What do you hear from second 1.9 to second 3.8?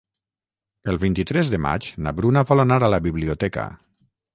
na Bruna vol anar a la biblioteca.